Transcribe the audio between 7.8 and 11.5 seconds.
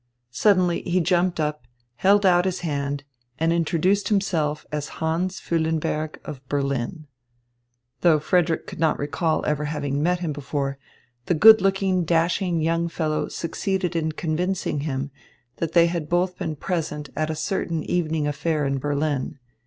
Though Frederick could not recall ever having met him before, the